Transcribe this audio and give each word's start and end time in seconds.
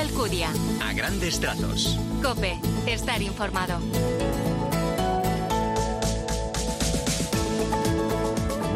Alcudia. 0.00 0.50
A 0.82 0.94
grandes 0.94 1.38
trazos. 1.40 1.98
Cope, 2.22 2.58
estar 2.86 3.20
informado. 3.20 3.78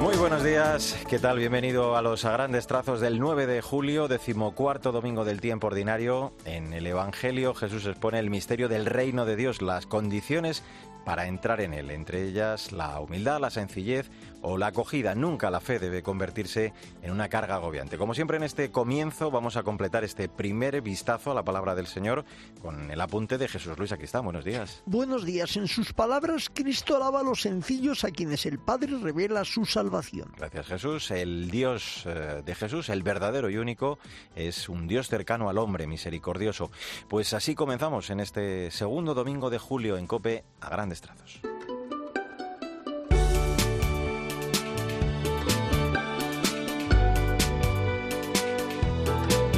Muy 0.03 0.17
buenos 0.17 0.45
días, 0.45 0.99
¿qué 1.09 1.19
tal? 1.19 1.39
Bienvenido 1.39 1.97
a 1.97 2.03
los 2.03 2.27
a 2.27 2.33
grandes 2.33 2.67
trazos 2.67 3.01
del 3.01 3.19
9 3.19 3.47
de 3.47 3.63
julio, 3.63 4.07
decimocuarto 4.07 4.93
domingo 4.93 5.25
del 5.25 5.41
tiempo 5.41 5.69
ordinario. 5.69 6.35
En 6.45 6.75
el 6.75 6.87
Evangelio 6.87 7.55
Jesús 7.55 7.87
expone 7.87 8.19
el 8.19 8.29
misterio 8.29 8.69
del 8.69 8.85
reino 8.85 9.25
de 9.25 9.37
Dios, 9.37 9.63
las 9.63 9.87
condiciones 9.87 10.63
para 11.05 11.27
entrar 11.27 11.61
en 11.61 11.75
él, 11.75 11.91
entre 11.91 12.23
ellas 12.23 12.73
la 12.73 13.01
humildad, 13.01 13.41
la 13.41 13.51
sencillez 13.51 14.11
o 14.45 14.59
la 14.59 14.69
acogida. 14.69 15.15
Nunca 15.15 15.51
la 15.51 15.61
fe 15.61 15.79
debe 15.79 16.03
convertirse 16.03 16.73
en 17.03 17.11
una 17.11 17.29
carga 17.29 17.57
agobiante. 17.57 17.97
Como 17.97 18.15
siempre 18.15 18.37
en 18.37 18.43
este 18.43 18.71
comienzo 18.71 19.31
vamos 19.31 19.57
a 19.57 19.63
completar 19.63 20.05
este 20.05 20.29
primer 20.29 20.81
vistazo 20.83 21.31
a 21.31 21.35
la 21.35 21.45
palabra 21.45 21.75
del 21.75 21.87
Señor 21.87 22.25
con 22.61 22.91
el 22.91 23.01
apunte 23.01 23.39
de 23.39 23.49
Jesús 23.49 23.77
Luis 23.79 23.93
Aquistán. 23.93 24.25
Buenos 24.25 24.45
días. 24.45 24.83
Buenos 24.87 25.25
días. 25.25 25.57
En 25.57 25.67
sus 25.67 25.93
palabras, 25.93 26.51
Cristo 26.53 26.97
alaba 26.97 27.21
a 27.21 27.23
los 27.23 27.43
sencillos 27.43 28.05
a 28.05 28.11
quienes 28.11 28.45
el 28.47 28.59
Padre 28.59 28.99
revela 28.99 29.45
su 29.45 29.65
salvación. 29.65 30.33
Gracias 30.37 30.67
Jesús. 30.67 31.11
El 31.11 31.51
Dios 31.51 32.05
eh, 32.07 32.43
de 32.45 32.55
Jesús, 32.55 32.89
el 32.89 33.03
verdadero 33.03 33.49
y 33.49 33.57
único, 33.57 33.99
es 34.37 34.69
un 34.69 34.87
Dios 34.87 35.09
cercano 35.09 35.49
al 35.49 35.59
hombre, 35.59 35.87
misericordioso. 35.87 36.71
Pues 37.09 37.33
así 37.33 37.55
comenzamos 37.55 38.11
en 38.11 38.21
este 38.21 38.71
segundo 38.71 39.15
domingo 39.15 39.51
de 39.51 39.59
julio 39.59 39.97
en 39.97 40.07
Cope 40.07 40.45
a 40.61 40.69
grandes 40.69 40.94
trazos. 41.01 41.41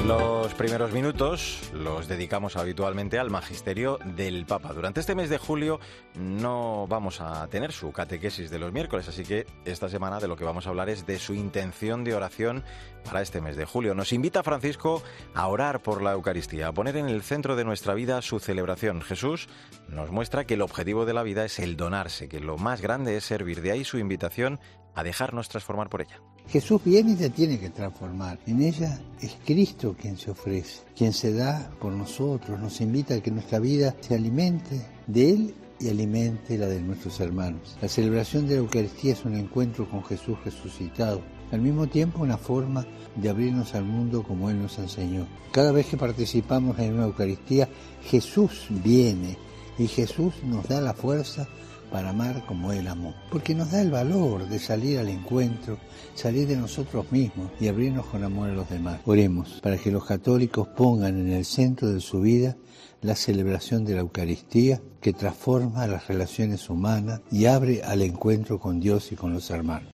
Los 0.06 0.54
primeros 0.54 0.92
minutos 0.92 1.68
los 1.74 2.06
dedicamos 2.06 2.54
habitualmente 2.54 3.18
al 3.18 3.28
magisterio 3.28 3.98
del 4.04 4.46
Papa. 4.46 4.72
Durante 4.72 5.00
este 5.00 5.16
mes 5.16 5.28
de 5.28 5.38
julio 5.38 5.80
no 6.14 6.86
vamos 6.86 7.20
a 7.20 7.44
tener 7.48 7.72
su 7.72 7.90
catequesis 7.90 8.48
de 8.48 8.60
los 8.60 8.72
miércoles, 8.72 9.08
así 9.08 9.24
que 9.24 9.46
esta 9.64 9.88
semana 9.88 10.20
de 10.20 10.28
lo 10.28 10.36
que 10.36 10.44
vamos 10.44 10.66
a 10.66 10.70
hablar 10.70 10.90
es 10.90 11.06
de 11.06 11.18
su 11.18 11.34
intención 11.34 12.04
de 12.04 12.14
oración 12.14 12.62
para 13.04 13.20
este 13.20 13.40
mes 13.40 13.56
de 13.56 13.64
julio. 13.64 13.96
Nos 13.96 14.12
invita 14.12 14.44
Francisco 14.44 15.02
a 15.34 15.48
orar 15.48 15.82
por 15.82 16.00
la 16.00 16.12
Eucaristía, 16.12 16.68
a 16.68 16.72
poner 16.72 16.96
en 16.98 17.08
el 17.08 17.22
centro 17.22 17.56
de 17.56 17.64
nuestra 17.64 17.94
vida 17.94 18.22
su 18.22 18.38
celebración. 18.38 19.02
Jesús 19.02 19.48
nos 19.88 20.12
muestra 20.12 20.44
que 20.44 20.54
el 20.54 20.62
objetivo 20.62 21.04
de 21.04 21.14
la 21.14 21.24
vida 21.24 21.44
es 21.44 21.58
el 21.58 21.76
donarse, 21.76 22.28
que 22.28 22.38
lo 22.38 22.58
más 22.58 22.80
grande 22.80 23.16
es 23.16 23.24
servir. 23.24 23.60
De 23.60 23.72
ahí 23.72 23.82
su 23.82 23.98
invitación 23.98 24.60
a 24.96 25.04
dejarnos 25.04 25.48
transformar 25.48 25.88
por 25.88 26.00
ella. 26.00 26.20
Jesús 26.48 26.82
viene 26.84 27.12
y 27.12 27.16
te 27.16 27.30
tiene 27.30 27.60
que 27.60 27.70
transformar. 27.70 28.38
En 28.46 28.62
ella 28.62 28.98
es 29.20 29.36
Cristo 29.44 29.94
quien 30.00 30.16
se 30.16 30.30
ofrece, 30.30 30.82
quien 30.96 31.12
se 31.12 31.32
da 31.32 31.70
por 31.80 31.92
nosotros, 31.92 32.58
nos 32.58 32.80
invita 32.80 33.14
a 33.14 33.20
que 33.20 33.30
nuestra 33.30 33.58
vida 33.58 33.94
se 34.00 34.14
alimente 34.14 34.86
de 35.06 35.30
Él 35.30 35.54
y 35.78 35.90
alimente 35.90 36.56
la 36.56 36.66
de 36.66 36.80
nuestros 36.80 37.20
hermanos. 37.20 37.76
La 37.82 37.88
celebración 37.88 38.46
de 38.46 38.54
la 38.54 38.60
Eucaristía 38.60 39.12
es 39.12 39.24
un 39.24 39.34
encuentro 39.34 39.88
con 39.90 40.02
Jesús 40.04 40.38
resucitado, 40.44 41.20
al 41.52 41.60
mismo 41.60 41.86
tiempo 41.88 42.22
una 42.22 42.38
forma 42.38 42.86
de 43.16 43.28
abrirnos 43.28 43.74
al 43.74 43.84
mundo 43.84 44.22
como 44.22 44.48
Él 44.48 44.62
nos 44.62 44.78
enseñó. 44.78 45.26
Cada 45.52 45.72
vez 45.72 45.86
que 45.86 45.98
participamos 45.98 46.78
en 46.78 46.94
una 46.94 47.04
Eucaristía, 47.04 47.68
Jesús 48.02 48.68
viene 48.70 49.36
y 49.78 49.88
Jesús 49.88 50.32
nos 50.42 50.66
da 50.66 50.80
la 50.80 50.94
fuerza 50.94 51.46
para 51.90 52.10
amar 52.10 52.44
como 52.46 52.72
Él 52.72 52.88
amó. 52.88 53.14
Porque 53.30 53.54
nos 53.54 53.70
da 53.70 53.80
el 53.80 53.90
valor 53.90 54.48
de 54.48 54.58
salir 54.58 54.98
al 54.98 55.08
encuentro, 55.08 55.78
salir 56.14 56.46
de 56.46 56.56
nosotros 56.56 57.10
mismos 57.12 57.50
y 57.60 57.68
abrirnos 57.68 58.06
con 58.06 58.24
amor 58.24 58.50
a 58.50 58.54
los 58.54 58.68
demás. 58.68 59.00
Oremos 59.04 59.60
para 59.62 59.76
que 59.76 59.90
los 59.90 60.04
católicos 60.04 60.68
pongan 60.68 61.18
en 61.18 61.32
el 61.32 61.44
centro 61.44 61.88
de 61.88 62.00
su 62.00 62.20
vida 62.20 62.56
la 63.02 63.14
celebración 63.14 63.84
de 63.84 63.94
la 63.94 64.00
Eucaristía 64.00 64.80
que 65.00 65.12
transforma 65.12 65.86
las 65.86 66.08
relaciones 66.08 66.68
humanas 66.68 67.20
y 67.30 67.46
abre 67.46 67.82
al 67.82 68.02
encuentro 68.02 68.58
con 68.58 68.80
Dios 68.80 69.12
y 69.12 69.16
con 69.16 69.32
los 69.32 69.50
hermanos. 69.50 69.92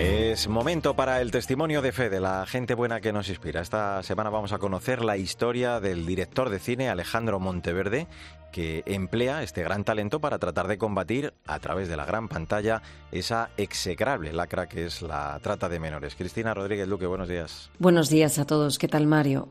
Es 0.00 0.48
momento 0.48 0.96
para 0.96 1.20
el 1.20 1.30
testimonio 1.30 1.82
de 1.82 1.92
fe 1.92 2.08
de 2.08 2.20
la 2.20 2.46
gente 2.46 2.72
buena 2.74 3.02
que 3.02 3.12
nos 3.12 3.28
inspira. 3.28 3.60
Esta 3.60 4.02
semana 4.02 4.30
vamos 4.30 4.54
a 4.54 4.58
conocer 4.58 5.04
la 5.04 5.18
historia 5.18 5.78
del 5.78 6.06
director 6.06 6.48
de 6.48 6.58
cine 6.58 6.88
Alejandro 6.88 7.38
Monteverde, 7.38 8.06
que 8.50 8.82
emplea 8.86 9.42
este 9.42 9.62
gran 9.62 9.84
talento 9.84 10.18
para 10.18 10.38
tratar 10.38 10.68
de 10.68 10.78
combatir 10.78 11.34
a 11.46 11.58
través 11.58 11.90
de 11.90 11.98
la 11.98 12.06
gran 12.06 12.28
pantalla 12.28 12.80
esa 13.12 13.50
execrable 13.58 14.32
lacra 14.32 14.70
que 14.70 14.86
es 14.86 15.02
la 15.02 15.38
trata 15.42 15.68
de 15.68 15.78
menores. 15.78 16.14
Cristina 16.14 16.54
Rodríguez 16.54 16.88
Luque, 16.88 17.04
buenos 17.04 17.28
días. 17.28 17.70
Buenos 17.78 18.08
días 18.08 18.38
a 18.38 18.46
todos. 18.46 18.78
¿Qué 18.78 18.88
tal, 18.88 19.06
Mario? 19.06 19.50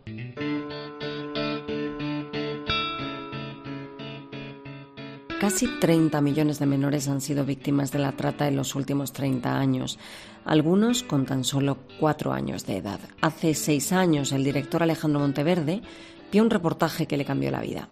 Casi 5.39 5.67
30 5.79 6.19
millones 6.19 6.59
de 6.59 6.65
menores 6.65 7.07
han 7.07 7.21
sido 7.21 7.45
víctimas 7.45 7.93
de 7.93 7.99
la 7.99 8.11
trata 8.11 8.49
en 8.49 8.57
los 8.57 8.75
últimos 8.75 9.13
30 9.13 9.57
años, 9.57 9.97
algunos 10.43 11.01
con 11.01 11.25
tan 11.25 11.45
solo 11.45 11.77
4 11.97 12.33
años 12.33 12.65
de 12.65 12.75
edad. 12.75 12.99
Hace 13.21 13.53
6 13.53 13.93
años 13.93 14.33
el 14.33 14.43
director 14.43 14.83
Alejandro 14.83 15.21
Monteverde 15.21 15.81
vio 16.29 16.43
un 16.43 16.49
reportaje 16.49 17.07
que 17.07 17.15
le 17.15 17.23
cambió 17.23 17.51
la 17.51 17.61
vida. 17.61 17.89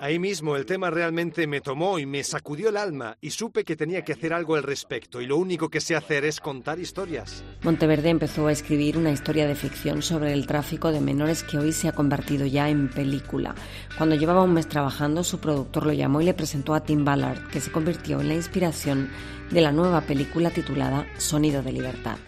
Ahí 0.00 0.18
mismo 0.18 0.56
el 0.56 0.66
tema 0.66 0.90
realmente 0.90 1.46
me 1.46 1.60
tomó 1.60 2.00
y 2.00 2.06
me 2.06 2.24
sacudió 2.24 2.70
el 2.70 2.76
alma 2.76 3.16
y 3.20 3.30
supe 3.30 3.64
que 3.64 3.76
tenía 3.76 4.02
que 4.02 4.12
hacer 4.12 4.32
algo 4.32 4.56
al 4.56 4.64
respecto 4.64 5.20
y 5.20 5.26
lo 5.26 5.36
único 5.36 5.68
que 5.68 5.80
sé 5.80 5.94
hacer 5.94 6.24
es 6.24 6.40
contar 6.40 6.80
historias. 6.80 7.44
Monteverde 7.62 8.08
empezó 8.08 8.48
a 8.48 8.52
escribir 8.52 8.98
una 8.98 9.12
historia 9.12 9.46
de 9.46 9.54
ficción 9.54 10.02
sobre 10.02 10.32
el 10.32 10.46
tráfico 10.48 10.90
de 10.90 11.00
menores 11.00 11.44
que 11.44 11.58
hoy 11.58 11.72
se 11.72 11.86
ha 11.86 11.92
convertido 11.92 12.46
ya 12.46 12.68
en 12.68 12.88
película. 12.88 13.54
Cuando 13.96 14.16
llevaba 14.16 14.42
un 14.42 14.54
mes 14.54 14.68
trabajando, 14.68 15.22
su 15.22 15.38
productor 15.38 15.86
lo 15.86 15.92
llamó 15.92 16.20
y 16.20 16.24
le 16.24 16.34
presentó 16.34 16.74
a 16.74 16.82
Tim 16.82 17.04
Ballard, 17.04 17.48
que 17.48 17.60
se 17.60 17.70
convirtió 17.70 18.20
en 18.20 18.28
la 18.28 18.34
inspiración 18.34 19.08
de 19.50 19.60
la 19.62 19.72
nueva 19.72 20.02
película 20.02 20.50
titulada 20.50 21.06
Sonido 21.16 21.62
de 21.62 21.72
Libertad. 21.72 22.18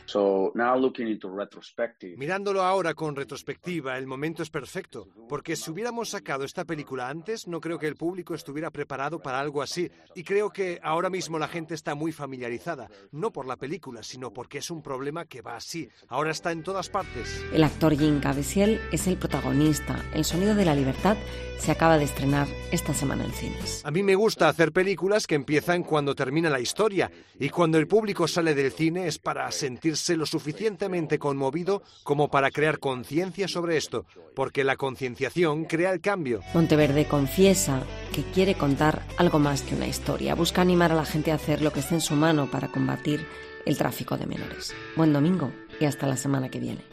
Mirándolo 2.16 2.62
ahora 2.62 2.94
con 2.94 3.14
retrospectiva, 3.14 3.98
el 3.98 4.06
momento 4.06 4.42
es 4.42 4.50
perfecto, 4.50 5.08
porque 5.28 5.56
si 5.56 5.70
hubiéramos 5.70 6.10
sacado 6.10 6.44
esta 6.44 6.64
película 6.64 7.08
antes, 7.08 7.46
no 7.46 7.60
creo 7.60 7.78
que 7.78 7.86
el 7.86 7.96
público 7.96 8.34
estuviera 8.34 8.70
preparado 8.70 9.20
para 9.20 9.38
algo 9.38 9.62
así. 9.62 9.90
Y 10.14 10.24
creo 10.24 10.50
que 10.50 10.80
ahora 10.82 11.10
mismo 11.10 11.38
la 11.38 11.48
gente 11.48 11.74
está 11.74 11.94
muy 11.94 12.12
familiarizada, 12.12 12.88
no 13.12 13.30
por 13.32 13.46
la 13.46 13.56
película, 13.56 14.02
sino 14.02 14.32
porque 14.32 14.58
es 14.58 14.70
un 14.70 14.82
problema 14.82 15.26
que 15.26 15.42
va 15.42 15.56
así. 15.56 15.88
Ahora 16.08 16.30
está 16.30 16.52
en 16.52 16.62
todas 16.62 16.88
partes. 16.88 17.44
El 17.52 17.64
actor 17.64 17.96
Jim 17.96 18.20
Caviezel 18.20 18.80
es 18.92 19.06
el 19.06 19.18
protagonista. 19.18 20.02
El 20.14 20.24
Sonido 20.24 20.54
de 20.54 20.64
la 20.64 20.74
Libertad 20.74 21.16
se 21.58 21.70
acaba 21.70 21.98
de 21.98 22.04
estrenar 22.04 22.48
esta 22.72 22.94
semana 22.94 23.24
en 23.24 23.32
cines. 23.32 23.84
A 23.84 23.90
mí 23.90 24.02
me 24.02 24.14
gusta 24.14 24.48
hacer 24.48 24.72
películas 24.72 25.26
que 25.26 25.34
empiezan 25.34 25.82
cuando 25.82 26.14
termina 26.14 26.48
la 26.48 26.60
historia 26.60 27.09
y 27.38 27.48
cuando 27.48 27.78
el 27.78 27.88
público 27.88 28.28
sale 28.28 28.54
del 28.54 28.72
cine 28.72 29.06
es 29.06 29.18
para 29.18 29.50
sentirse 29.50 30.16
lo 30.16 30.26
suficientemente 30.26 31.18
conmovido 31.18 31.82
como 32.02 32.30
para 32.30 32.50
crear 32.50 32.78
conciencia 32.78 33.48
sobre 33.48 33.76
esto, 33.76 34.04
porque 34.34 34.64
la 34.64 34.76
concienciación 34.76 35.64
crea 35.64 35.92
el 35.92 36.00
cambio. 36.00 36.42
Monteverde 36.54 37.06
confiesa 37.06 37.82
que 38.14 38.22
quiere 38.22 38.54
contar 38.54 39.02
algo 39.16 39.38
más 39.38 39.62
que 39.62 39.74
una 39.74 39.86
historia. 39.86 40.34
Busca 40.34 40.60
animar 40.62 40.92
a 40.92 40.96
la 40.96 41.04
gente 41.04 41.32
a 41.32 41.36
hacer 41.36 41.62
lo 41.62 41.72
que 41.72 41.80
esté 41.80 41.94
en 41.94 42.00
su 42.00 42.14
mano 42.14 42.50
para 42.50 42.68
combatir 42.68 43.26
el 43.66 43.76
tráfico 43.76 44.16
de 44.16 44.26
menores. 44.26 44.74
Buen 44.96 45.12
domingo 45.12 45.52
y 45.80 45.84
hasta 45.84 46.06
la 46.06 46.16
semana 46.16 46.48
que 46.48 46.60
viene. 46.60 46.84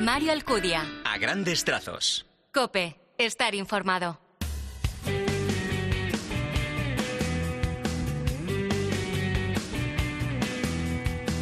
Mario 0.00 0.32
Alcudia. 0.32 0.82
A 1.04 1.18
grandes 1.18 1.64
trazos. 1.64 2.26
Cope, 2.52 3.00
estar 3.18 3.54
informado. 3.54 4.25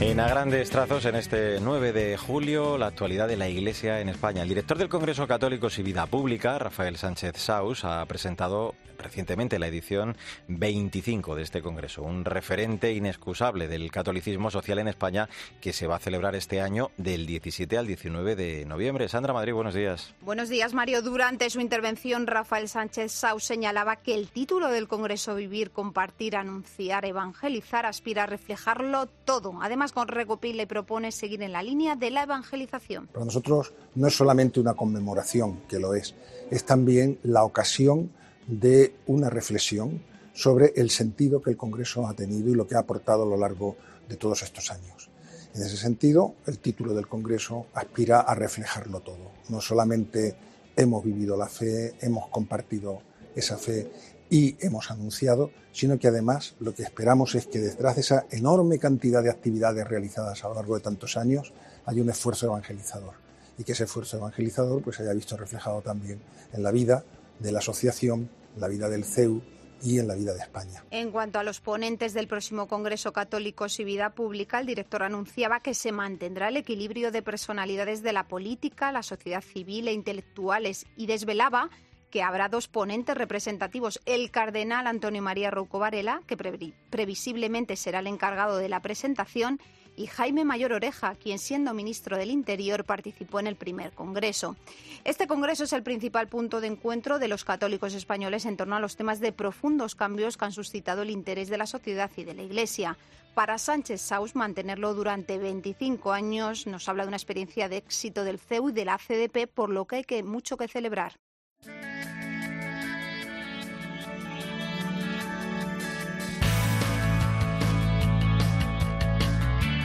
En 0.07 0.21
a 0.21 0.29
grandes 0.29 0.69
trazos, 0.69 1.07
en 1.07 1.17
este 1.17 1.59
9 1.61 1.93
de 1.93 2.19
julio, 2.19 2.77
la 2.77 2.89
actualidad 2.89 3.27
de 3.27 3.39
la 3.39 3.49
Iglesia 3.49 4.01
en 4.01 4.11
España. 4.11 4.43
El 4.43 4.49
director 4.51 4.77
del 4.77 4.91
Congreso 4.91 5.27
Católicos 5.27 5.79
y 5.79 5.83
Vida 5.83 6.07
Pública, 6.07 6.59
Rafael 6.59 6.99
Sánchez 6.99 7.39
Saus, 7.39 7.87
ha 7.87 8.05
presentado 8.05 8.75
recientemente 9.05 9.59
la 9.59 9.69
edición 9.69 10.17
25 10.49 11.37
de 11.37 11.43
este 11.43 11.63
Congreso, 11.63 12.03
un 12.03 12.25
referente 12.25 12.93
inexcusable 12.93 13.69
del 13.69 13.91
catolicismo 13.93 14.51
social 14.51 14.79
en 14.79 14.89
España 14.89 15.29
que 15.61 15.73
se 15.73 15.87
va 15.87 15.97
a 15.97 16.01
celebrar 16.01 16.35
este 16.35 16.61
año 16.61 16.91
del 16.97 17.27
17 17.27 17.79
al 17.79 17.87
19 17.87 18.35
de 18.35 18.65
noviembre. 18.65 19.09
Sandra 19.09 19.33
Madrid, 19.33 19.53
buenos 19.53 19.75
días. 19.75 20.15
Buenos 20.23 20.49
días, 20.49 20.75
Mario. 20.75 21.03
Durante 21.03 21.49
su 21.51 21.61
intervención, 21.61 22.27
Rafael 22.27 22.69
Sánchez 22.69 23.13
Saus 23.13 23.45
señalaba 23.45 23.97
que 23.97 24.15
el 24.15 24.29
título 24.29 24.69
del 24.69 24.89
Congreso 24.89 25.35
Vivir, 25.35 25.71
Compartir, 25.71 26.37
Anunciar, 26.37 27.05
Evangelizar 27.05 27.87
aspira 27.87 28.25
a 28.25 28.27
reflejarlo 28.27 29.07
todo. 29.25 29.59
Además, 29.61 29.93
con 29.93 30.09
Recopil 30.09 30.57
le 30.57 30.67
propone 30.67 31.13
seguir 31.13 31.43
en 31.43 31.53
la 31.53 31.63
línea 31.63 31.95
de 31.95 32.11
la 32.11 32.23
evangelización. 32.23 33.09
Para 33.09 33.27
nosotros 33.27 33.73
no 33.95 34.07
es 34.07 34.17
solamente 34.17 34.61
una 34.61 34.75
conmemoración, 34.75 35.61
que 35.69 35.79
lo 35.79 35.95
es, 35.95 36.15
es 36.51 36.65
también 36.65 37.19
la 37.23 37.45
ocasión 37.45 38.11
de 38.47 38.95
una 39.07 39.31
reflexión 39.31 40.03
sobre 40.35 40.73
el 40.77 40.91
sentido 40.91 41.41
que 41.41 41.51
el 41.51 41.57
Congreso 41.57 42.07
ha 42.07 42.15
tenido 42.15 42.51
y 42.51 42.55
lo 42.55 42.67
que 42.67 42.75
ha 42.75 42.81
aportado 42.81 43.23
a 43.23 43.27
lo 43.27 43.37
largo 43.37 43.77
de 44.09 44.17
todos 44.17 44.43
estos 44.43 44.71
años. 44.71 45.09
En 45.55 45.63
ese 45.63 45.77
sentido, 45.77 46.35
el 46.47 46.59
título 46.59 46.95
del 46.95 47.07
Congreso 47.07 47.67
aspira 47.75 48.21
a 48.21 48.35
reflejarlo 48.35 49.01
todo. 49.01 49.31
No 49.49 49.61
solamente 49.61 50.35
hemos 50.77 51.05
vivido 51.05 51.37
la 51.37 51.47
fe, 51.47 51.95
hemos 52.01 52.29
compartido 52.29 53.01
esa 53.37 53.57
fe 53.57 53.91
y 54.29 54.57
hemos 54.61 54.91
anunciado, 54.91 55.53
sino 55.73 55.99
que 55.99 56.09
además 56.09 56.57
lo 56.59 56.75
que 56.75 56.83
esperamos 56.83 57.37
es 57.37 57.47
que 57.47 57.61
detrás 57.61 57.95
de 57.95 58.01
esa 58.01 58.27
enorme 58.31 58.81
cantidad 58.81 59.23
de 59.23 59.31
actividades 59.31 59.87
realizadas 59.87 60.45
a 60.45 60.49
lo 60.49 60.55
largo 60.55 60.75
de 60.75 60.83
tantos 60.83 61.17
años 61.17 61.53
hay 61.87 62.01
un 62.01 62.11
esfuerzo 62.11 62.47
evangelizador 62.47 63.15
y 63.57 63.63
que 63.63 63.73
ese 63.73 63.85
esfuerzo 63.85 64.17
evangelizador 64.17 64.83
pues 64.83 64.99
haya 64.99 65.13
visto 65.13 65.37
reflejado 65.37 65.83
también 65.83 66.21
en 66.53 66.63
la 66.65 66.73
vida 66.73 67.05
de 67.39 67.53
la 67.53 67.59
asociación, 67.59 68.31
la 68.57 68.69
vida 68.69 68.89
del 68.89 69.05
CEU 69.05 69.43
y 69.83 69.99
en 69.99 70.09
la 70.09 70.15
vida 70.15 70.33
de 70.33 70.41
España. 70.41 70.85
En 70.91 71.11
cuanto 71.11 71.39
a 71.39 71.45
los 71.45 71.61
ponentes 71.61 72.15
del 72.15 72.27
próximo 72.27 72.67
Congreso 72.67 73.13
Católicos 73.13 73.79
y 73.81 73.85
Vida 73.85 74.15
Pública, 74.15 74.59
el 74.59 74.67
director 74.67 75.03
anunciaba 75.03 75.61
que 75.61 75.75
se 75.75 75.93
mantendrá 75.93 76.49
el 76.49 76.57
equilibrio 76.57 77.13
de 77.13 77.23
personalidades 77.23 78.03
de 78.03 78.13
la 78.13 78.27
política, 78.27 78.93
la 78.93 79.03
sociedad 79.03 79.43
civil 79.43 79.89
e 79.89 79.93
intelectuales 79.93 80.87
y 80.97 81.07
desvelaba 81.07 81.71
que 82.11 82.23
habrá 82.23 82.49
dos 82.49 82.69
ponentes 82.69 83.17
representativos, 83.17 84.01
el 84.07 84.31
cardenal 84.31 84.87
Antonio 84.87 85.21
María 85.21 85.51
Rouco 85.51 85.81
Varela, 85.81 86.23
que 86.29 86.37
previsiblemente 86.37 87.75
será 87.75 87.99
el 87.99 88.07
encargado 88.07 88.57
de 88.57 88.69
la 88.69 88.81
presentación, 88.81 89.59
y 89.97 90.07
Jaime 90.07 90.45
Mayor 90.45 90.73
Oreja, 90.73 91.15
quien 91.15 91.39
siendo 91.39 91.75
ministro 91.75 92.17
del 92.17 92.31
Interior 92.31 92.85
participó 92.85 93.41
en 93.41 93.47
el 93.47 93.57
primer 93.57 93.93
Congreso. 93.93 94.57
Este 95.05 95.27
Congreso 95.27 95.65
es 95.65 95.73
el 95.73 95.83
principal 95.83 96.29
punto 96.29 96.61
de 96.61 96.69
encuentro 96.69 97.19
de 97.19 97.29
los 97.29 97.45
católicos 97.45 97.95
españoles 97.95 98.47
en 98.47 98.57
torno 98.57 98.77
a 98.77 98.81
los 98.81 98.97
temas 98.97 99.21
de 99.21 99.33
profundos 99.33 99.95
cambios 99.95 100.37
que 100.37 100.45
han 100.45 100.53
suscitado 100.53 101.03
el 101.03 101.11
interés 101.11 101.49
de 101.49 101.59
la 101.59 101.67
sociedad 101.67 102.11
y 102.17 102.25
de 102.25 102.35
la 102.35 102.43
Iglesia. 102.43 102.97
Para 103.35 103.59
Sánchez 103.59 104.01
Saus, 104.01 104.37
mantenerlo 104.37 104.95
durante 104.95 105.39
25 105.39 106.13
años 106.13 106.69
nos 106.69 106.89
habla 106.89 107.03
de 107.03 107.09
una 107.09 107.17
experiencia 107.17 107.69
de 107.69 107.79
éxito 107.79 108.23
del 108.23 108.39
CEU 108.39 108.69
y 108.69 108.73
de 108.73 108.85
la 108.85 108.99
CDP, 108.99 109.49
por 109.53 109.71
lo 109.71 109.87
que 109.87 109.97
hay 109.97 110.05
que, 110.05 110.23
mucho 110.23 110.57
que 110.57 110.69
celebrar. 110.69 111.15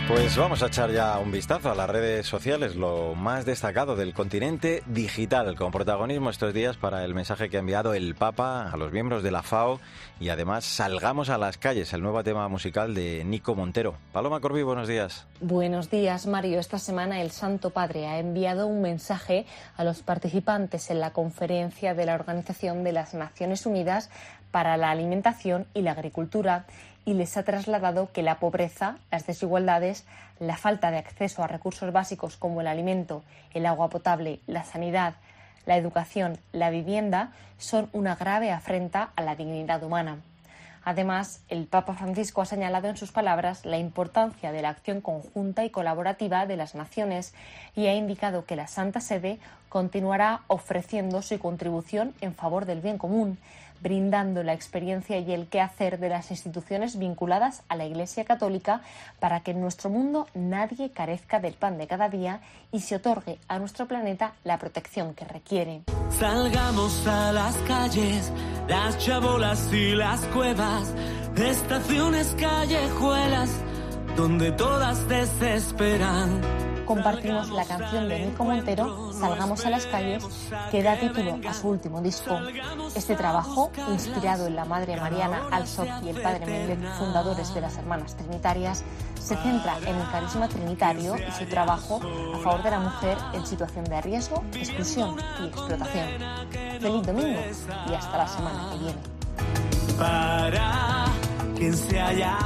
Pues 0.09 0.35
vamos 0.37 0.63
a 0.63 0.67
echar 0.67 0.89
ya 0.89 1.19
un 1.19 1.31
vistazo 1.31 1.69
a 1.69 1.75
las 1.75 1.87
redes 1.87 2.25
sociales, 2.25 2.75
lo 2.75 3.13
más 3.13 3.45
destacado 3.45 3.95
del 3.95 4.15
continente 4.15 4.81
digital, 4.87 5.55
con 5.55 5.71
protagonismo 5.71 6.31
estos 6.31 6.51
días 6.51 6.77
para 6.77 7.05
el 7.05 7.13
mensaje 7.13 7.47
que 7.47 7.57
ha 7.57 7.59
enviado 7.59 7.93
el 7.93 8.15
Papa 8.15 8.71
a 8.71 8.75
los 8.75 8.91
miembros 8.91 9.21
de 9.21 9.29
la 9.29 9.43
FAO 9.43 9.79
y 10.19 10.29
además 10.29 10.65
Salgamos 10.65 11.29
a 11.29 11.37
las 11.37 11.59
calles, 11.59 11.93
el 11.93 12.01
nuevo 12.01 12.23
tema 12.23 12.47
musical 12.47 12.95
de 12.95 13.23
Nico 13.23 13.53
Montero. 13.53 13.97
Paloma 14.11 14.39
Corbi, 14.39 14.63
buenos 14.63 14.87
días. 14.87 15.27
Buenos 15.41 15.91
días, 15.91 16.25
Mario. 16.25 16.59
Esta 16.59 16.79
semana 16.79 17.21
el 17.21 17.29
Santo 17.29 17.69
Padre 17.69 18.07
ha 18.07 18.17
enviado 18.17 18.65
un 18.65 18.81
mensaje 18.81 19.45
a 19.77 19.83
los 19.83 20.01
participantes 20.01 20.89
en 20.89 21.01
la 21.01 21.11
conferencia 21.11 21.93
de 21.93 22.07
la 22.07 22.15
Organización 22.15 22.83
de 22.83 22.93
las 22.93 23.13
Naciones 23.13 23.67
Unidas 23.67 24.09
para 24.49 24.75
la 24.77 24.89
Alimentación 24.89 25.67
y 25.75 25.83
la 25.83 25.91
Agricultura 25.91 26.65
y 27.09 27.15
les 27.15 27.37
ha 27.37 27.43
trasladado 27.43 28.11
que 28.11 28.21
la 28.21 28.37
pobreza, 28.37 28.97
las 29.09 29.25
desigualdades, 29.25 30.05
la 30.39 30.57
falta 30.57 30.91
de 30.91 30.99
acceso 30.99 31.41
a 31.41 31.47
recursos 31.47 31.91
básicos 31.91 32.37
como 32.37 32.61
el 32.61 32.67
alimento, 32.67 33.23
el 33.55 33.65
agua 33.65 33.89
potable, 33.89 34.41
la 34.45 34.63
sanidad, 34.63 35.15
la 35.65 35.75
educación, 35.75 36.37
la 36.51 36.69
vivienda, 36.69 37.31
son 37.57 37.89
una 37.93 38.15
grave 38.15 38.51
afrenta 38.51 39.09
a 39.15 39.23
la 39.23 39.35
dignidad 39.35 39.81
humana. 39.81 40.19
Además, 40.89 41.43
el 41.49 41.67
Papa 41.67 41.93
Francisco 41.93 42.41
ha 42.41 42.47
señalado 42.47 42.87
en 42.87 42.97
sus 42.97 43.11
palabras 43.11 43.63
la 43.63 43.77
importancia 43.77 44.51
de 44.51 44.63
la 44.63 44.69
acción 44.69 45.01
conjunta 45.01 45.63
y 45.63 45.69
colaborativa 45.69 46.47
de 46.47 46.57
las 46.57 46.73
naciones 46.73 47.35
y 47.75 47.85
ha 47.85 47.93
indicado 47.93 48.45
que 48.45 48.55
la 48.55 48.65
Santa 48.65 48.99
Sede 48.99 49.37
continuará 49.69 50.41
ofreciendo 50.47 51.21
su 51.21 51.37
contribución 51.37 52.15
en 52.21 52.33
favor 52.33 52.65
del 52.65 52.81
bien 52.81 52.97
común, 52.97 53.37
brindando 53.81 54.41
la 54.41 54.53
experiencia 54.53 55.19
y 55.19 55.31
el 55.31 55.45
quehacer 55.45 55.99
de 55.99 56.09
las 56.09 56.31
instituciones 56.31 56.97
vinculadas 56.97 57.61
a 57.69 57.75
la 57.75 57.85
Iglesia 57.85 58.25
Católica 58.25 58.81
para 59.19 59.41
que 59.41 59.51
en 59.51 59.61
nuestro 59.61 59.91
mundo 59.91 60.25
nadie 60.33 60.89
carezca 60.89 61.39
del 61.39 61.53
pan 61.53 61.77
de 61.77 61.85
cada 61.85 62.09
día 62.09 62.41
y 62.71 62.79
se 62.79 62.95
otorgue 62.95 63.37
a 63.47 63.59
nuestro 63.59 63.87
planeta 63.87 64.33
la 64.43 64.57
protección 64.57 65.13
que 65.13 65.25
requiere. 65.25 65.83
Las 68.69 68.99
chabolas 68.99 69.73
y 69.73 69.95
las 69.95 70.21
cuevas, 70.27 70.93
estaciones 71.35 72.35
callejuelas, 72.39 73.49
donde 74.15 74.51
todas 74.51 75.07
desesperan 75.09 76.58
compartimos 76.89 77.49
la 77.51 77.65
canción 77.65 78.09
de 78.09 78.25
Nico 78.25 78.43
Montero, 78.43 79.13
Salgamos 79.13 79.63
a 79.63 79.69
las 79.69 79.85
calles, 79.85 80.25
que 80.71 80.81
da 80.81 80.95
título 80.95 81.37
a 81.47 81.53
su 81.53 81.67
último 81.67 82.01
disco. 82.01 82.35
Este 82.95 83.15
trabajo, 83.15 83.69
inspirado 83.89 84.47
en 84.47 84.55
la 84.55 84.65
Madre 84.65 84.99
Mariana 84.99 85.49
Alsop 85.51 85.87
y 86.03 86.09
el 86.09 86.19
Padre 86.19 86.47
Mendel, 86.47 86.79
fundadores 86.97 87.53
de 87.53 87.61
las 87.61 87.77
Hermanas 87.77 88.15
Trinitarias, 88.15 88.83
se 89.21 89.35
centra 89.35 89.77
en 89.85 89.97
el 89.97 90.09
carisma 90.09 90.47
trinitario 90.47 91.15
y 91.15 91.31
su 91.31 91.45
trabajo 91.45 92.01
a 92.33 92.39
favor 92.39 92.63
de 92.63 92.71
la 92.71 92.79
mujer 92.79 93.17
en 93.33 93.45
situación 93.45 93.85
de 93.85 94.01
riesgo, 94.01 94.43
exclusión 94.53 95.15
y 95.43 95.45
explotación. 95.45 96.07
Feliz 96.79 97.05
domingo 97.05 97.39
y 97.87 97.93
hasta 97.93 98.17
la 98.17 98.27
semana 98.27 98.69
que 98.71 98.77
viene. 98.79 98.99
Para 99.95 101.05
quien 101.55 101.77
se 101.77 101.99
haya. 101.99 102.37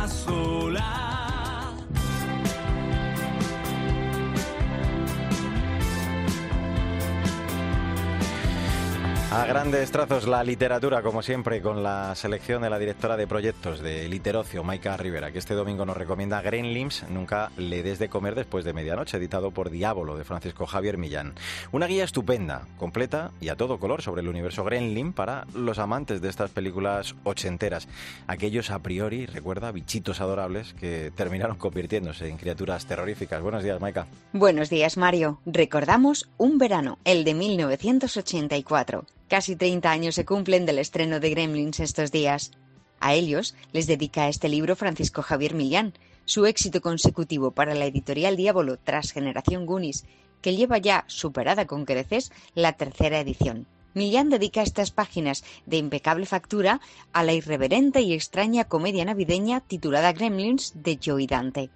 A 9.34 9.48
grandes 9.48 9.90
trazos 9.90 10.28
la 10.28 10.44
literatura, 10.44 11.02
como 11.02 11.24
siempre, 11.24 11.60
con 11.60 11.82
la 11.82 12.14
selección 12.14 12.62
de 12.62 12.70
la 12.70 12.78
directora 12.78 13.18
de 13.18 13.26
proyectos 13.26 13.80
de 13.80 14.08
Literocio, 14.08 14.64
Maika 14.64 14.96
Rivera, 14.96 15.32
que 15.32 15.40
este 15.40 15.56
domingo 15.56 15.88
nos 15.88 15.98
recomienda 15.98 16.40
Gremlins, 16.44 17.04
Nunca 17.10 17.52
le 17.58 17.82
des 17.82 17.98
de 17.98 18.10
comer 18.10 18.36
después 18.36 18.64
de 18.64 18.74
medianoche, 18.74 19.18
editado 19.18 19.50
por 19.50 19.72
Diablo, 19.72 20.18
de 20.18 20.24
Francisco 20.24 20.68
Javier 20.68 21.00
Millán. 21.00 21.34
Una 21.72 21.88
guía 21.88 22.04
estupenda, 22.04 22.68
completa 22.78 23.32
y 23.42 23.50
a 23.50 23.56
todo 23.56 23.80
color 23.80 24.04
sobre 24.04 24.22
el 24.22 24.28
universo 24.28 24.64
Gremlin 24.64 25.14
para 25.14 25.48
los 25.56 25.80
amantes 25.80 26.22
de 26.22 26.30
estas 26.30 26.52
películas 26.52 27.16
ochenteras. 27.24 27.88
Aquellos 28.28 28.70
a 28.70 28.78
priori, 28.84 29.26
recuerda, 29.26 29.72
bichitos 29.72 30.22
adorables 30.22 30.76
que 30.76 31.12
terminaron 31.16 31.58
convirtiéndose 31.58 32.28
en 32.28 32.38
criaturas 32.38 32.86
terroríficas. 32.86 33.42
Buenos 33.42 33.64
días, 33.64 33.82
Maika. 33.82 34.06
Buenos 34.32 34.70
días, 34.70 34.96
Mario. 34.96 35.40
Recordamos 35.48 36.30
un 36.38 36.60
verano, 36.60 37.00
el 37.04 37.24
de 37.24 37.34
1984. 37.34 39.06
Casi 39.28 39.56
30 39.56 39.90
años 39.90 40.16
se 40.16 40.26
cumplen 40.26 40.66
del 40.66 40.80
estreno 40.80 41.20
de 41.20 41.30
Gremlins 41.30 41.80
estos 41.80 42.12
días. 42.12 42.52
A 43.00 43.14
ellos 43.14 43.56
les 43.72 43.88
dedica 43.88 44.28
este 44.30 44.50
libro 44.50 44.76
Francisco 44.76 45.22
Javier 45.22 45.56
Millán, 45.56 45.94
su 46.26 46.46
éxito 46.46 46.82
consecutivo 46.82 47.52
para 47.52 47.76
la 47.76 47.86
editorial 47.86 48.38
Diablo 48.38 48.78
tras 48.78 49.12
Generación 49.12 49.66
Goonies, 49.66 50.06
que 50.42 50.56
lleva 50.56 50.78
ya, 50.78 51.06
superada 51.08 51.66
con 51.68 51.86
creces, 51.86 52.32
la 52.54 52.74
tercera 52.74 53.20
edición. 53.20 53.66
Millán 53.94 54.30
dedica 54.30 54.62
estas 54.62 54.92
páginas 54.92 55.44
de 55.66 55.78
impecable 55.78 56.26
factura 56.26 56.82
a 57.12 57.24
la 57.24 57.34
irreverente 57.34 58.02
y 58.02 58.14
extraña 58.14 58.66
comedia 58.66 59.06
navideña 59.06 59.62
titulada 59.62 60.14
Gremlins 60.14 60.74
de 60.76 61.00
Joey 61.04 61.28
Dante. 61.28 61.70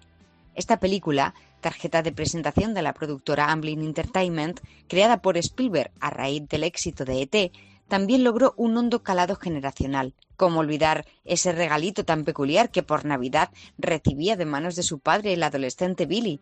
Esta 0.55 0.79
película 0.79 1.35
tarjeta 1.59 2.01
de 2.01 2.11
presentación 2.11 2.73
de 2.73 2.81
la 2.81 2.93
productora 2.93 3.51
Amblin 3.51 3.81
Entertainment, 3.81 4.59
creada 4.87 5.21
por 5.21 5.37
Spielberg 5.37 5.91
a 5.99 6.09
raíz 6.09 6.47
del 6.47 6.63
éxito 6.63 7.05
de 7.05 7.21
ET, 7.21 7.51
también 7.87 8.23
logró 8.23 8.53
un 8.57 8.77
hondo 8.77 9.03
calado 9.03 9.35
generacional. 9.35 10.13
¿Cómo 10.35 10.59
olvidar 10.59 11.05
ese 11.25 11.51
regalito 11.51 12.05
tan 12.05 12.23
peculiar 12.23 12.69
que 12.69 12.83
por 12.83 13.05
Navidad 13.05 13.49
recibía 13.77 14.35
de 14.35 14.45
manos 14.45 14.75
de 14.75 14.83
su 14.83 14.99
padre 14.99 15.33
el 15.33 15.43
adolescente 15.43 16.05
Billy? 16.05 16.41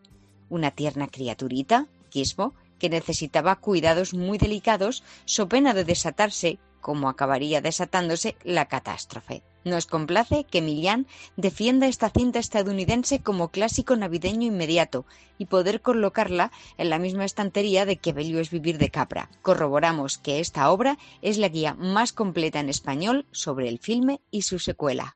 Una 0.50 0.72
tierna 0.72 1.08
criaturita, 1.08 1.88
Quismo, 2.10 2.54
que 2.80 2.90
necesitaba 2.90 3.56
cuidados 3.56 4.14
muy 4.14 4.38
delicados, 4.38 5.04
so 5.26 5.48
pena 5.48 5.74
de 5.74 5.86
desatarse 5.86 6.60
cómo 6.86 7.10
acabaría 7.10 7.62
desatándose 7.62 8.36
la 8.44 8.68
catástrofe. 8.68 9.42
Nos 9.64 9.88
complace 9.88 10.44
que 10.44 10.62
Millán 10.62 11.08
defienda 11.36 11.88
esta 11.88 12.12
cinta 12.12 12.38
estadounidense 12.38 13.24
como 13.24 13.50
clásico 13.50 13.96
navideño 13.96 14.46
inmediato 14.46 15.08
y 15.40 15.48
poder 15.48 15.82
colocarla 15.82 16.52
en 16.78 16.92
la 16.92 17.00
misma 17.00 17.26
estantería 17.26 17.88
de 17.88 17.98
Que 17.98 18.14
bello 18.14 18.40
es 18.40 18.52
vivir 18.52 18.78
de 18.78 18.92
Capra. 18.92 19.32
Corroboramos 19.42 20.20
que 20.20 20.40
esta 20.40 20.70
obra 20.70 21.00
es 21.24 21.40
la 21.40 21.50
guía 21.50 21.74
más 21.74 22.14
completa 22.14 22.60
en 22.60 22.70
español 22.70 23.26
sobre 23.32 23.68
el 23.68 23.80
filme 23.80 24.22
y 24.30 24.44
su 24.44 24.60
secuela. 24.60 25.16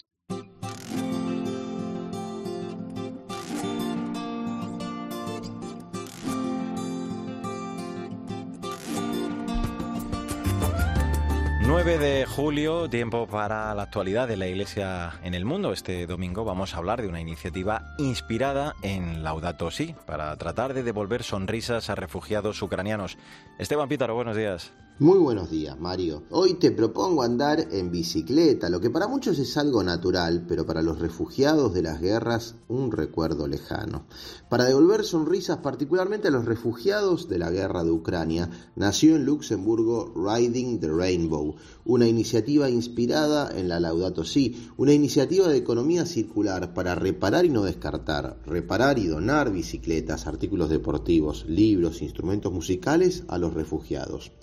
9 11.70 11.84
9 11.84 12.00
de 12.00 12.26
julio, 12.26 12.90
tiempo 12.90 13.28
para 13.28 13.76
la 13.76 13.84
actualidad 13.84 14.28
de 14.28 14.38
la 14.38 14.48
Iglesia 14.48 15.20
en 15.24 15.36
el 15.36 15.46
mundo. 15.46 15.72
Este 15.72 16.08
domingo 16.08 16.44
vamos 16.44 16.74
a 16.74 16.78
hablar 16.78 17.00
de 17.00 17.08
una 17.08 17.22
iniciativa 17.22 17.94
inspirada 18.00 18.74
en 18.82 19.24
Laudato 19.24 19.70
Si, 19.70 19.94
para 20.08 20.36
tratar 20.38 20.74
de 20.74 20.82
devolver 20.82 21.22
sonrisas 21.22 21.92
a 21.92 21.96
refugiados 21.96 22.64
ucranianos. 22.64 23.20
Esteban 23.60 23.88
Pítaro, 23.88 24.16
buenos 24.16 24.36
días. 24.36 24.74
Muy 25.02 25.18
buenos 25.18 25.50
días, 25.50 25.80
Mario. 25.80 26.24
Hoy 26.30 26.56
te 26.56 26.72
propongo 26.72 27.24
andar 27.24 27.70
en 27.72 27.90
bicicleta, 27.90 28.68
lo 28.68 28.82
que 28.82 28.90
para 28.90 29.08
muchos 29.08 29.40
es 29.40 29.56
algo 29.56 29.82
natural, 29.82 30.44
pero 30.46 30.66
para 30.66 30.82
los 30.82 31.00
refugiados 31.00 31.74
de 31.74 31.84
las 31.84 32.02
guerras 32.02 32.56
un 32.68 32.92
recuerdo 32.92 33.48
lejano. 33.48 34.04
Para 34.50 34.66
devolver 34.66 35.06
sonrisas 35.06 35.60
particularmente 35.60 36.28
a 36.28 36.32
los 36.32 36.44
refugiados 36.44 37.30
de 37.30 37.40
la 37.40 37.50
guerra 37.50 37.86
de 37.86 37.92
Ucrania, 37.92 38.50
nació 38.76 39.16
en 39.16 39.24
Luxemburgo 39.24 40.12
Riding 40.18 40.82
the 40.82 40.90
Rainbow, 40.90 41.56
una 41.86 42.06
iniciativa 42.06 42.70
inspirada 42.70 43.58
en 43.58 43.70
la 43.70 43.80
Laudato 43.80 44.26
Si, 44.26 44.70
una 44.76 44.92
iniciativa 44.92 45.48
de 45.48 45.56
economía 45.56 46.06
circular 46.06 46.74
para 46.74 46.96
reparar 46.96 47.46
y 47.46 47.50
no 47.50 47.64
descartar, 47.64 48.38
reparar 48.46 49.00
y 49.00 49.08
donar 49.08 49.50
bicicletas, 49.50 50.28
artículos 50.28 50.70
deportivos, 50.70 51.46
libros, 51.48 52.02
instrumentos 52.02 52.52
musicales 52.52 53.24
a 53.30 53.38
los 53.38 53.54
refugiados. 53.54 54.34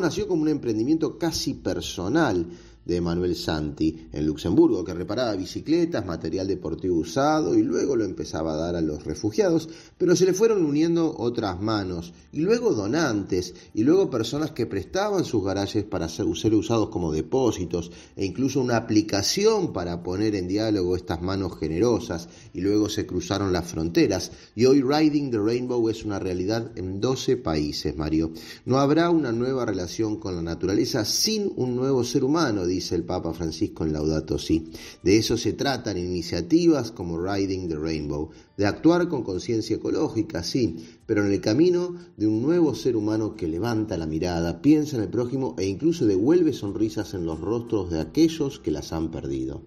Nació 0.00 0.28
como 0.28 0.42
un 0.42 0.48
emprendimiento 0.48 1.18
casi 1.18 1.54
personal 1.54 2.46
de 2.84 3.00
Manuel 3.00 3.34
Santi 3.34 4.08
en 4.12 4.26
Luxemburgo, 4.26 4.84
que 4.84 4.94
reparaba 4.94 5.36
bicicletas, 5.36 6.04
material 6.04 6.46
deportivo 6.46 6.96
usado 6.96 7.54
y 7.54 7.62
luego 7.62 7.96
lo 7.96 8.04
empezaba 8.04 8.54
a 8.54 8.56
dar 8.56 8.76
a 8.76 8.80
los 8.80 9.04
refugiados, 9.04 9.68
pero 9.96 10.14
se 10.16 10.24
le 10.24 10.34
fueron 10.34 10.64
uniendo 10.64 11.14
otras 11.16 11.60
manos 11.60 12.12
y 12.32 12.40
luego 12.40 12.74
donantes 12.74 13.54
y 13.74 13.84
luego 13.84 14.10
personas 14.10 14.50
que 14.50 14.66
prestaban 14.66 15.24
sus 15.24 15.44
garajes 15.44 15.84
para 15.84 16.08
ser, 16.08 16.26
usados 16.26 16.88
como 16.88 17.12
depósitos 17.12 17.90
e 18.16 18.24
incluso 18.24 18.60
una 18.60 18.76
aplicación 18.76 19.72
para 19.72 20.02
poner 20.02 20.34
en 20.34 20.48
diálogo 20.48 20.96
estas 20.96 21.22
manos 21.22 21.58
generosas 21.58 22.28
y 22.52 22.60
luego 22.60 22.88
se 22.88 23.06
cruzaron 23.06 23.52
las 23.52 23.66
fronteras 23.66 24.32
y 24.54 24.66
hoy 24.66 24.82
Riding 24.82 25.30
the 25.30 25.38
Rainbow 25.38 25.88
es 25.88 26.04
una 26.04 26.18
realidad 26.18 26.72
en 26.76 27.00
12 27.00 27.36
países, 27.38 27.96
Mario. 27.96 28.32
No 28.64 28.78
habrá 28.78 29.10
una 29.10 29.32
nueva 29.32 29.64
relación 29.64 30.18
con 30.18 30.36
la 30.36 30.42
naturaleza 30.42 31.04
sin 31.04 31.52
un 31.56 31.76
nuevo 31.76 32.04
ser 32.04 32.24
humano, 32.24 32.66
dice 32.74 32.94
el 32.94 33.04
Papa 33.04 33.32
Francisco 33.32 33.84
en 33.84 33.92
Laudato 33.92 34.38
Si. 34.38 34.70
De 35.02 35.16
eso 35.16 35.36
se 35.36 35.52
tratan 35.52 35.96
iniciativas 35.96 36.90
como 36.90 37.18
Riding 37.18 37.68
the 37.68 37.76
Rainbow, 37.76 38.30
de 38.56 38.66
actuar 38.66 39.08
con 39.08 39.22
conciencia 39.22 39.76
ecológica, 39.76 40.42
sí, 40.42 40.76
pero 41.06 41.24
en 41.24 41.32
el 41.32 41.40
camino 41.40 41.94
de 42.16 42.26
un 42.26 42.42
nuevo 42.42 42.74
ser 42.74 42.96
humano 42.96 43.36
que 43.36 43.48
levanta 43.48 43.96
la 43.96 44.06
mirada, 44.06 44.60
piensa 44.60 44.96
en 44.96 45.02
el 45.02 45.08
prójimo 45.08 45.54
e 45.58 45.66
incluso 45.66 46.06
devuelve 46.06 46.52
sonrisas 46.52 47.14
en 47.14 47.26
los 47.26 47.40
rostros 47.40 47.90
de 47.90 48.00
aquellos 48.00 48.58
que 48.58 48.70
las 48.70 48.92
han 48.92 49.10
perdido. 49.10 49.62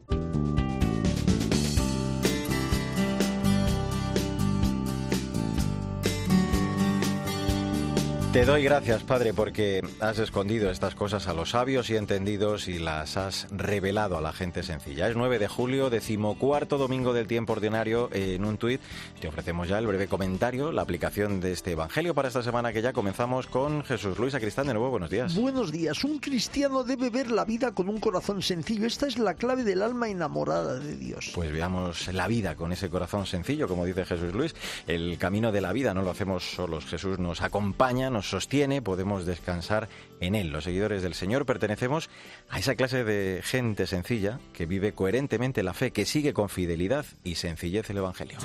Te 8.34 8.44
doy 8.46 8.62
gracias, 8.62 9.04
Padre, 9.04 9.34
porque 9.34 9.82
has 10.02 10.20
escondido 10.20 10.70
estas 10.70 10.96
cosas 10.96 11.28
a 11.28 11.34
los 11.34 11.52
sabios 11.52 11.90
y 11.90 11.96
entendidos 11.96 12.68
y 12.68 12.78
las 12.78 13.16
has 13.16 13.48
revelado 13.52 14.18
a 14.18 14.22
la 14.22 14.34
gente 14.34 14.64
sencilla. 14.64 15.08
Es 15.08 15.16
9 15.16 15.40
de 15.40 15.48
julio, 15.48 15.90
decimocuarto 15.90 16.78
domingo 16.78 17.14
del 17.14 17.26
tiempo 17.26 17.54
ordinario. 17.54 18.10
En 18.12 18.44
un 18.44 18.58
tuit 18.58 18.82
te 19.22 19.30
ofrecemos 19.30 19.70
ya 19.70 19.80
el 19.80 19.88
breve 19.88 20.08
comentario, 20.08 20.74
la 20.74 20.82
aplicación 20.82 21.40
de 21.40 21.54
este 21.54 21.72
Evangelio 21.72 22.14
para 22.14 22.28
esta 22.28 22.44
semana 22.44 22.74
que 22.74 22.82
ya 22.82 22.92
comenzamos 22.92 23.48
con 23.48 23.84
Jesús 23.86 24.20
Luis 24.20 24.36
Acristán. 24.36 24.68
De 24.68 24.74
nuevo, 24.74 24.92
buenos 24.92 25.10
días. 25.10 25.34
Buenos 25.34 25.72
días. 25.72 26.04
Un 26.04 26.20
cristiano 26.20 26.84
debe 26.84 27.10
ver 27.10 27.32
la 27.32 27.46
vida 27.46 27.72
con 27.72 27.88
un 27.88 28.00
corazón 28.00 28.42
sencillo. 28.42 28.88
Esta 28.88 29.08
es 29.08 29.18
la 29.18 29.36
clave 29.36 29.64
del 29.64 29.82
alma 29.82 30.10
enamorada 30.10 30.78
de 30.78 30.98
Dios. 30.98 31.32
Pues 31.34 31.52
veamos 31.52 32.14
la 32.14 32.28
vida 32.28 32.56
con 32.56 32.74
ese 32.74 32.90
corazón 32.90 33.26
sencillo, 33.26 33.70
como 33.70 33.86
dice 33.86 34.06
Jesús 34.06 34.34
Luis. 34.34 34.54
El 34.86 35.18
camino 35.18 35.54
de 35.54 35.62
la 35.62 35.72
vida 35.72 35.94
no 35.94 36.02
lo 36.02 36.12
hacemos 36.12 36.44
solos. 36.44 36.86
Jesús 36.86 37.20
nos 37.20 37.42
acompaña, 37.42 38.12
nos 38.18 38.32
sostiene, 38.32 38.82
podemos 38.82 39.28
descansar 39.28 39.90
en 40.20 40.34
Él. 40.34 40.50
Los 40.50 40.64
seguidores 40.64 41.04
del 41.04 41.14
Señor 41.14 41.46
pertenecemos 41.46 42.10
a 42.50 42.58
esa 42.58 42.74
clase 42.74 43.04
de 43.04 43.42
gente 43.44 43.86
sencilla 43.86 44.40
que 44.54 44.66
vive 44.66 44.94
coherentemente 44.94 45.62
la 45.62 45.76
fe, 45.76 45.92
que 45.92 46.08
sigue 46.08 46.34
con 46.34 46.50
fidelidad 46.50 47.06
y 47.24 47.36
sencillez 47.36 47.88
el 47.92 47.98
Evangelio. 47.98 48.40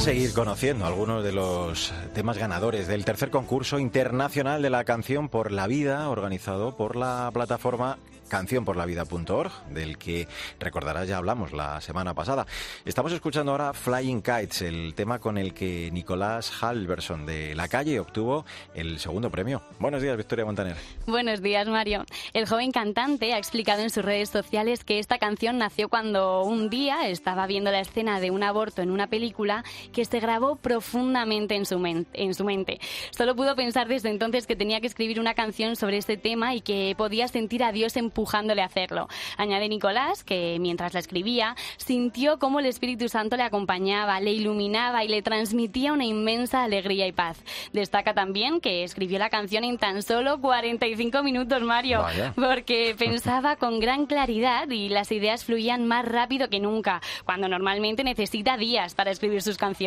A 0.00 0.02
seguir 0.02 0.32
conociendo 0.32 0.86
algunos 0.86 1.22
de 1.22 1.30
los 1.32 1.92
temas 2.14 2.38
ganadores 2.38 2.88
del 2.88 3.04
tercer 3.04 3.28
concurso 3.28 3.78
internacional 3.78 4.62
de 4.62 4.70
la 4.70 4.84
canción 4.84 5.28
por 5.28 5.52
la 5.52 5.66
vida 5.66 6.08
organizado 6.08 6.74
por 6.74 6.96
la 6.96 7.30
plataforma 7.34 7.98
cancionporlavida.org, 8.30 9.52
del 9.70 9.98
que 9.98 10.26
recordarás 10.58 11.06
ya 11.06 11.18
hablamos 11.18 11.52
la 11.52 11.82
semana 11.82 12.14
pasada. 12.14 12.46
Estamos 12.86 13.12
escuchando 13.12 13.52
ahora 13.52 13.74
Flying 13.74 14.22
Kites, 14.22 14.62
el 14.62 14.94
tema 14.94 15.18
con 15.18 15.36
el 15.36 15.52
que 15.52 15.90
Nicolás 15.92 16.50
Halverson 16.62 17.26
de 17.26 17.54
La 17.54 17.68
Calle 17.68 18.00
obtuvo 18.00 18.46
el 18.74 18.98
segundo 19.00 19.30
premio. 19.30 19.62
Buenos 19.78 20.00
días, 20.00 20.16
Victoria 20.16 20.46
Montaner. 20.46 20.76
Buenos 21.06 21.42
días, 21.42 21.66
Mario. 21.66 22.04
El 22.32 22.46
joven 22.46 22.70
cantante 22.70 23.34
ha 23.34 23.38
explicado 23.38 23.82
en 23.82 23.90
sus 23.90 24.04
redes 24.04 24.30
sociales 24.30 24.84
que 24.84 25.00
esta 25.00 25.18
canción 25.18 25.58
nació 25.58 25.88
cuando 25.88 26.44
un 26.44 26.70
día 26.70 27.08
estaba 27.08 27.46
viendo 27.46 27.72
la 27.72 27.80
escena 27.80 28.20
de 28.20 28.30
un 28.30 28.44
aborto 28.44 28.80
en 28.80 28.90
una 28.92 29.08
película 29.08 29.64
que 29.90 30.04
se 30.04 30.20
grabó 30.20 30.56
profundamente 30.56 31.54
en 31.54 31.66
su, 31.66 32.06
en 32.12 32.34
su 32.34 32.44
mente. 32.44 32.80
Solo 33.10 33.34
pudo 33.34 33.56
pensar 33.56 33.88
desde 33.88 34.10
entonces 34.10 34.46
que 34.46 34.56
tenía 34.56 34.80
que 34.80 34.86
escribir 34.86 35.20
una 35.20 35.34
canción 35.34 35.76
sobre 35.76 35.98
este 35.98 36.16
tema 36.16 36.54
y 36.54 36.60
que 36.60 36.94
podía 36.96 37.28
sentir 37.28 37.64
a 37.64 37.72
Dios 37.72 37.96
empujándole 37.96 38.62
a 38.62 38.66
hacerlo. 38.66 39.08
Añade 39.36 39.68
Nicolás 39.68 40.24
que 40.24 40.58
mientras 40.60 40.94
la 40.94 41.00
escribía 41.00 41.56
sintió 41.76 42.38
cómo 42.38 42.60
el 42.60 42.66
Espíritu 42.66 43.08
Santo 43.08 43.36
le 43.36 43.42
acompañaba, 43.42 44.20
le 44.20 44.32
iluminaba 44.32 45.04
y 45.04 45.08
le 45.08 45.22
transmitía 45.22 45.92
una 45.92 46.04
inmensa 46.04 46.62
alegría 46.62 47.06
y 47.06 47.12
paz. 47.12 47.42
Destaca 47.72 48.14
también 48.14 48.60
que 48.60 48.84
escribió 48.84 49.18
la 49.18 49.30
canción 49.30 49.64
en 49.64 49.78
tan 49.78 50.02
solo 50.02 50.40
45 50.40 51.22
minutos, 51.22 51.62
Mario, 51.62 52.04
porque 52.36 52.94
pensaba 52.98 53.56
con 53.56 53.80
gran 53.80 54.06
claridad 54.06 54.68
y 54.70 54.88
las 54.88 55.10
ideas 55.12 55.44
fluían 55.44 55.86
más 55.86 56.04
rápido 56.04 56.48
que 56.48 56.60
nunca, 56.60 57.00
cuando 57.24 57.48
normalmente 57.48 58.04
necesita 58.04 58.56
días 58.56 58.94
para 58.94 59.10
escribir 59.10 59.42
sus 59.42 59.56
canciones. 59.56 59.79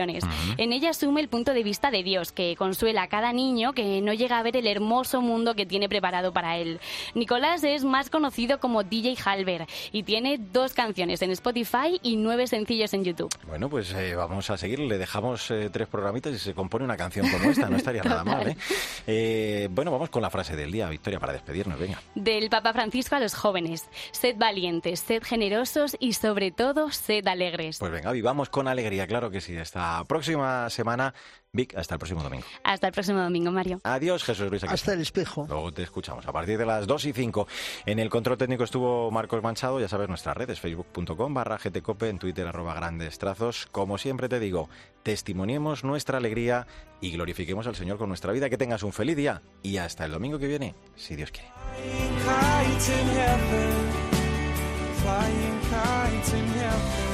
En 0.58 0.74
ella 0.74 0.90
asume 0.90 1.22
el 1.22 1.28
punto 1.28 1.54
de 1.54 1.64
vista 1.64 1.92
de 1.92 2.04
Dios, 2.04 2.32
que 2.32 2.56
consuela 2.56 3.04
a 3.04 3.08
cada 3.08 3.32
niño 3.32 3.74
que 3.74 4.02
no 4.02 4.14
llega 4.14 4.40
a 4.40 4.44
ver 4.44 4.58
el 4.58 4.68
hermoso 4.68 5.22
mundo 5.22 5.56
que 5.56 5.66
tiene 5.66 5.88
preparado 5.88 6.34
para 6.34 6.58
él. 6.58 6.80
Nicolás 7.14 7.64
es 7.64 7.84
más 7.84 8.10
conocido 8.10 8.60
como 8.60 8.84
DJ 8.84 9.16
Halber 9.24 9.68
y 9.92 10.04
tiene 10.04 10.40
dos 10.40 10.74
canciones 10.74 11.22
en 11.22 11.32
Spotify 11.32 12.00
y 12.02 12.16
nueve 12.16 12.48
sencillos 12.48 12.94
en 12.94 13.04
YouTube. 13.04 13.30
Bueno, 13.48 13.70
pues 13.70 13.94
eh, 13.94 14.16
vamos 14.16 14.50
a 14.50 14.58
seguir. 14.58 14.80
Le 14.80 14.98
dejamos 14.98 15.52
eh, 15.52 15.70
tres 15.72 15.88
programitas 15.88 16.34
y 16.34 16.40
se 16.40 16.54
compone 16.54 16.86
una 16.86 16.98
canción 16.98 17.30
como 17.30 17.50
esta. 17.50 17.70
No 17.70 17.78
estaría 17.78 18.04
nada 18.04 18.24
mal, 18.24 18.48
¿eh? 18.48 18.58
¿eh? 19.08 19.68
Bueno, 19.72 19.92
vamos 19.92 20.10
con 20.10 20.22
la 20.22 20.30
frase 20.30 20.56
del 20.56 20.72
día, 20.72 20.90
Victoria, 20.90 21.20
para 21.20 21.34
despedirnos. 21.34 21.80
Venga. 21.80 22.02
Del 22.16 22.50
Papa 22.50 22.74
Francisco 22.74 23.16
a 23.16 23.20
los 23.20 23.36
jóvenes. 23.36 23.88
Sed 24.12 24.38
valientes, 24.38 25.00
sed 25.02 25.24
generosos 25.24 25.96
y 26.00 26.14
sobre 26.14 26.52
todo 26.52 26.92
sed 26.92 27.28
alegres. 27.28 27.80
Pues 27.80 27.92
venga, 27.92 28.12
vivamos 28.12 28.50
con 28.50 28.68
alegría, 28.68 29.08
claro 29.08 29.30
que 29.30 29.42
sí. 29.42 29.56
Esta 29.74 30.04
próxima 30.04 30.70
semana 30.70 31.16
Vic, 31.52 31.76
hasta 31.76 31.96
el 31.96 32.00
próximo 32.00 32.22
domingo. 32.22 32.46
Hasta 32.64 32.86
el 32.86 32.94
próximo 32.94 33.20
domingo, 33.22 33.52
Mario. 33.52 33.80
Adiós, 33.84 34.24
Jesús 34.24 34.48
Luis. 34.48 34.64
Hasta 34.66 34.94
el 34.94 35.02
espejo. 35.02 35.48
Luego 35.50 35.72
te 35.72 35.82
escuchamos 35.82 36.28
a 36.28 36.32
partir 36.32 36.60
de 36.60 36.66
las 36.68 36.86
2 36.86 37.06
y 37.06 37.14
5. 37.14 37.48
En 37.88 37.98
el 37.98 38.12
control 38.12 38.38
técnico 38.38 38.66
estuvo 38.66 39.10
Marcos 39.10 39.42
Manchado, 39.42 39.80
ya 39.80 39.88
sabes, 39.88 40.10
nuestras 40.10 40.38
redes, 40.38 40.60
facebook.com 40.60 41.34
barra 41.34 41.58
gtcope, 41.58 42.08
en 42.08 42.20
twitter 42.20 42.46
arroba 42.46 42.76
grandes 42.76 43.18
trazos. 43.18 43.66
Como 43.72 43.98
siempre 43.98 44.30
te 44.30 44.40
digo, 44.40 44.70
testimoniemos 45.02 45.84
nuestra 45.84 46.20
alegría 46.20 46.68
y 47.02 47.10
glorifiquemos 47.10 47.66
al 47.66 47.76
Señor 47.76 47.98
con 47.98 48.10
nuestra 48.10 48.32
vida. 48.32 48.52
Que 48.52 48.60
tengas 48.60 48.84
un 48.84 48.94
feliz 48.94 49.18
día 49.18 49.42
y 49.64 49.78
hasta 49.78 50.06
el 50.06 50.12
domingo 50.12 50.38
que 50.38 50.46
viene, 50.46 50.76
si 50.96 51.16
Dios 51.16 51.32
quiere. 51.32 51.50
Flying 55.04 55.60
kites 55.64 56.34
in 56.34 56.48
heaven. 56.54 57.13